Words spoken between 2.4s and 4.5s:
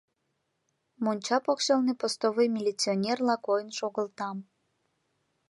милиционерла койын шогылтам.